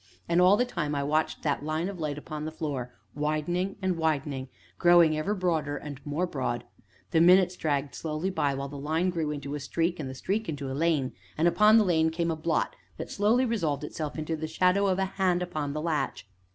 And 0.27 0.41
all 0.41 0.57
the 0.57 0.65
time 0.65 0.95
I 0.95 1.03
watched 1.03 1.43
that 1.43 1.63
line 1.63 1.87
of 1.87 1.99
light 1.99 2.17
upon 2.17 2.43
the 2.45 2.51
floor 2.51 2.91
widening 3.13 3.75
and 3.83 3.97
widening, 3.97 4.49
growing 4.79 5.15
ever 5.15 5.35
broader 5.35 5.77
and 5.77 6.03
more 6.03 6.25
broad. 6.25 6.63
The 7.11 7.21
minutes 7.21 7.55
dragged 7.55 7.93
slowly 7.93 8.31
by, 8.31 8.55
while 8.55 8.67
the 8.67 8.79
line 8.79 9.11
grew 9.11 9.29
into 9.29 9.53
a 9.53 9.59
streak, 9.59 9.99
and 9.99 10.09
the 10.09 10.15
streak 10.15 10.49
into 10.49 10.71
a 10.71 10.73
lane, 10.73 11.13
and 11.37 11.47
upon 11.47 11.77
the 11.77 11.85
lane 11.85 12.09
came 12.09 12.31
a 12.31 12.35
blot 12.35 12.75
that 12.97 13.11
slowly 13.11 13.45
resolved 13.45 13.83
itself 13.83 14.17
into 14.17 14.35
the 14.35 14.47
shadow 14.47 14.87
of 14.87 14.97
a 14.97 15.05
hand 15.05 15.43
upon 15.43 15.73
the 15.73 15.81
latch. 15.83 16.27